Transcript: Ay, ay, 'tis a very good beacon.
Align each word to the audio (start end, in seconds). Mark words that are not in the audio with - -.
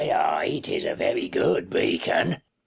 Ay, 0.01 0.09
ay, 0.11 0.59
'tis 0.63 0.83
a 0.85 0.95
very 0.95 1.29
good 1.29 1.69
beacon. 1.69 2.41